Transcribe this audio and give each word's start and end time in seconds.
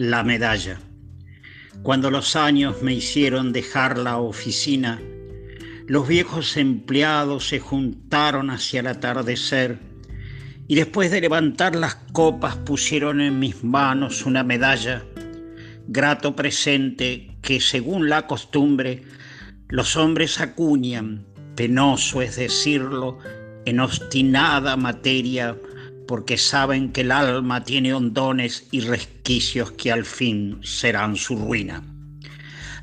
la 0.00 0.24
medalla. 0.24 0.80
Cuando 1.82 2.10
los 2.10 2.34
años 2.34 2.80
me 2.80 2.94
hicieron 2.94 3.52
dejar 3.52 3.98
la 3.98 4.16
oficina, 4.16 4.98
los 5.86 6.08
viejos 6.08 6.56
empleados 6.56 7.48
se 7.48 7.60
juntaron 7.60 8.48
hacia 8.48 8.80
el 8.80 8.86
atardecer 8.86 9.78
y 10.66 10.76
después 10.76 11.10
de 11.10 11.20
levantar 11.20 11.76
las 11.76 11.96
copas 12.12 12.56
pusieron 12.56 13.20
en 13.20 13.38
mis 13.38 13.62
manos 13.62 14.24
una 14.24 14.42
medalla, 14.42 15.04
grato 15.86 16.34
presente 16.34 17.36
que 17.42 17.60
según 17.60 18.08
la 18.08 18.26
costumbre 18.26 19.02
los 19.68 19.96
hombres 19.96 20.40
acuñan, 20.40 21.26
penoso 21.56 22.22
es 22.22 22.36
decirlo, 22.36 23.18
en 23.66 23.80
obstinada 23.80 24.78
materia 24.78 25.58
porque 26.10 26.38
saben 26.38 26.90
que 26.90 27.02
el 27.02 27.12
alma 27.12 27.62
tiene 27.62 27.94
hondones 27.94 28.66
y 28.72 28.80
resquicios 28.80 29.70
que 29.70 29.92
al 29.92 30.04
fin 30.04 30.58
serán 30.64 31.14
su 31.14 31.36
ruina. 31.36 31.84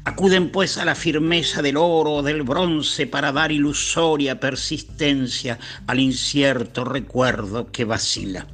Acuden 0.06 0.50
pues 0.50 0.78
a 0.78 0.86
la 0.86 0.96
firmeza 0.96 1.62
del 1.62 1.76
oro 1.76 2.14
o 2.14 2.24
del 2.24 2.44
bronce 2.44 3.06
para 3.06 3.34
dar 3.34 3.52
ilusoria 3.52 4.40
persistencia 4.40 5.60
al 5.88 6.00
incierto 6.00 6.86
recuerdo 6.86 7.70
que 7.70 7.84
vacila. 7.84 8.48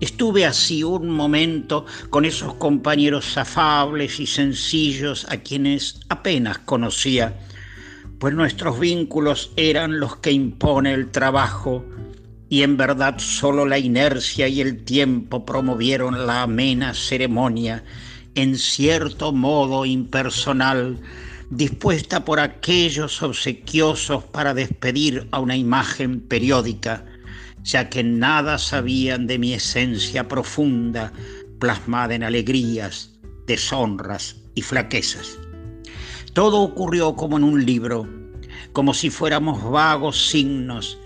Estuve 0.00 0.46
así 0.46 0.82
un 0.82 1.10
momento 1.10 1.86
con 2.10 2.24
esos 2.24 2.54
compañeros 2.54 3.38
afables 3.38 4.18
y 4.18 4.26
sencillos 4.26 5.28
a 5.30 5.36
quienes 5.36 6.00
apenas 6.08 6.58
conocía, 6.58 7.38
pues 8.18 8.34
nuestros 8.34 8.80
vínculos 8.80 9.52
eran 9.54 10.00
los 10.00 10.16
que 10.16 10.32
impone 10.32 10.92
el 10.92 11.12
trabajo 11.12 11.84
y 12.48 12.62
en 12.62 12.76
verdad 12.76 13.18
solo 13.18 13.66
la 13.66 13.78
inercia 13.78 14.48
y 14.48 14.60
el 14.60 14.84
tiempo 14.84 15.44
promovieron 15.44 16.26
la 16.26 16.42
amena 16.42 16.94
ceremonia, 16.94 17.84
en 18.34 18.56
cierto 18.56 19.32
modo 19.32 19.84
impersonal, 19.86 21.00
dispuesta 21.50 22.24
por 22.24 22.40
aquellos 22.40 23.22
obsequiosos 23.22 24.24
para 24.24 24.54
despedir 24.54 25.28
a 25.30 25.40
una 25.40 25.56
imagen 25.56 26.20
periódica, 26.20 27.04
ya 27.62 27.88
que 27.88 28.02
nada 28.02 28.58
sabían 28.58 29.26
de 29.26 29.38
mi 29.38 29.54
esencia 29.54 30.28
profunda, 30.28 31.12
plasmada 31.58 32.14
en 32.14 32.24
alegrías, 32.24 33.12
deshonras 33.46 34.36
y 34.54 34.62
flaquezas. 34.62 35.38
Todo 36.32 36.60
ocurrió 36.60 37.14
como 37.14 37.36
en 37.36 37.44
un 37.44 37.64
libro, 37.64 38.08
como 38.72 38.92
si 38.92 39.08
fuéramos 39.08 39.62
vagos 39.70 40.28
signos, 40.28 40.98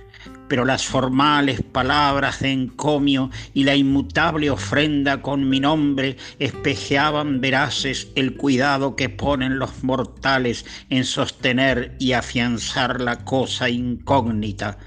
pero 0.49 0.65
las 0.65 0.87
formales 0.87 1.63
palabras 1.63 2.41
de 2.41 2.51
encomio 2.51 3.31
y 3.55 3.65
la 3.65 3.77
inmutable 3.77 4.51
ofrenda 4.51 5.23
con 5.23 5.49
mi 5.49 5.61
nombre 5.61 6.17
espejeaban 6.39 7.41
veraces 7.41 8.09
el 8.15 8.37
cuidado 8.37 8.97
que 8.97 9.09
ponen 9.09 9.59
los 9.59 9.85
mortales 9.85 10.65
en 10.91 11.05
sostener 11.05 11.95
y 11.99 12.13
afianzar 12.13 13.01
la 13.01 13.25
cosa 13.25 13.69
incógnita, 13.69 14.79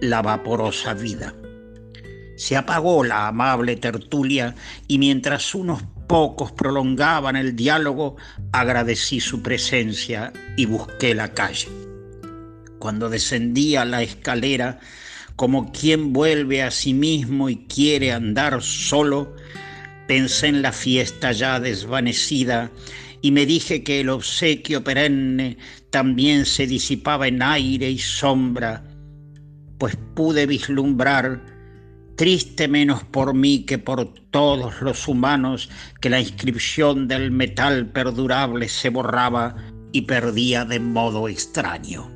la 0.00 0.22
vaporosa 0.22 0.94
vida. 0.94 1.34
Se 2.36 2.56
apagó 2.56 3.02
la 3.02 3.28
amable 3.28 3.76
tertulia 3.76 4.54
y 4.86 4.98
mientras 4.98 5.54
unos 5.54 5.82
pocos 6.06 6.52
prolongaban 6.52 7.34
el 7.34 7.56
diálogo, 7.56 8.16
agradecí 8.52 9.20
su 9.20 9.42
presencia 9.42 10.32
y 10.56 10.66
busqué 10.66 11.14
la 11.14 11.32
calle. 11.32 11.68
Cuando 12.78 13.08
descendía 13.08 13.84
la 13.84 14.02
escalera, 14.02 14.80
como 15.36 15.70
quien 15.70 16.12
vuelve 16.12 16.62
a 16.62 16.70
sí 16.70 16.94
mismo 16.94 17.48
y 17.48 17.66
quiere 17.66 18.12
andar 18.12 18.62
solo, 18.62 19.36
pensé 20.08 20.48
en 20.48 20.62
la 20.62 20.72
fiesta 20.72 21.32
ya 21.32 21.60
desvanecida 21.60 22.70
y 23.20 23.30
me 23.32 23.44
dije 23.44 23.82
que 23.82 24.00
el 24.00 24.08
obsequio 24.08 24.82
perenne 24.82 25.58
también 25.90 26.46
se 26.46 26.66
disipaba 26.66 27.28
en 27.28 27.42
aire 27.42 27.90
y 27.90 27.98
sombra, 27.98 28.84
pues 29.78 29.96
pude 30.14 30.46
vislumbrar, 30.46 31.42
triste 32.16 32.66
menos 32.68 33.04
por 33.04 33.34
mí 33.34 33.64
que 33.66 33.78
por 33.78 34.14
todos 34.30 34.80
los 34.80 35.06
humanos, 35.06 35.68
que 36.00 36.08
la 36.08 36.20
inscripción 36.20 37.08
del 37.08 37.30
metal 37.30 37.90
perdurable 37.90 38.68
se 38.68 38.88
borraba 38.88 39.56
y 39.92 40.02
perdía 40.02 40.64
de 40.64 40.80
modo 40.80 41.28
extraño. 41.28 42.15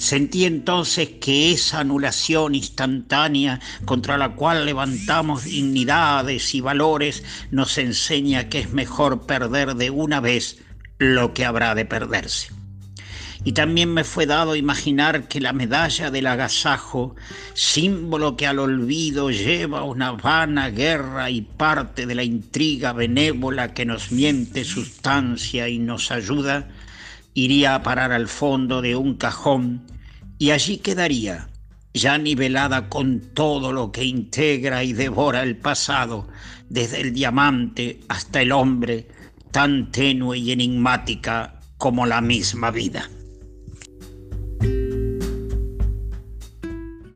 Sentí 0.00 0.46
entonces 0.46 1.10
que 1.20 1.52
esa 1.52 1.80
anulación 1.80 2.54
instantánea 2.54 3.60
contra 3.84 4.16
la 4.16 4.30
cual 4.30 4.64
levantamos 4.64 5.44
dignidades 5.44 6.54
y 6.54 6.62
valores 6.62 7.22
nos 7.50 7.76
enseña 7.76 8.48
que 8.48 8.60
es 8.60 8.72
mejor 8.72 9.26
perder 9.26 9.74
de 9.74 9.90
una 9.90 10.20
vez 10.20 10.56
lo 10.96 11.34
que 11.34 11.44
habrá 11.44 11.74
de 11.74 11.84
perderse. 11.84 12.50
Y 13.44 13.52
también 13.52 13.92
me 13.92 14.04
fue 14.04 14.24
dado 14.24 14.56
imaginar 14.56 15.28
que 15.28 15.38
la 15.38 15.52
medalla 15.52 16.10
del 16.10 16.28
agasajo, 16.28 17.14
símbolo 17.52 18.38
que 18.38 18.46
al 18.46 18.58
olvido 18.58 19.30
lleva 19.30 19.82
una 19.82 20.12
vana 20.12 20.70
guerra 20.70 21.28
y 21.28 21.42
parte 21.42 22.06
de 22.06 22.14
la 22.14 22.24
intriga 22.24 22.94
benévola 22.94 23.74
que 23.74 23.84
nos 23.84 24.12
miente 24.12 24.64
sustancia 24.64 25.68
y 25.68 25.78
nos 25.78 26.10
ayuda, 26.10 26.68
iría 27.44 27.74
a 27.74 27.82
parar 27.82 28.12
al 28.12 28.28
fondo 28.28 28.82
de 28.82 28.96
un 28.96 29.14
cajón 29.14 29.86
y 30.38 30.50
allí 30.50 30.78
quedaría, 30.78 31.48
ya 31.92 32.18
nivelada 32.18 32.88
con 32.88 33.20
todo 33.34 33.72
lo 33.72 33.92
que 33.92 34.04
integra 34.04 34.84
y 34.84 34.92
devora 34.92 35.42
el 35.42 35.56
pasado, 35.56 36.28
desde 36.68 37.00
el 37.00 37.12
diamante 37.12 38.00
hasta 38.08 38.42
el 38.42 38.52
hombre, 38.52 39.08
tan 39.50 39.90
tenue 39.90 40.38
y 40.38 40.52
enigmática 40.52 41.60
como 41.78 42.06
la 42.06 42.20
misma 42.20 42.70
vida. 42.70 43.08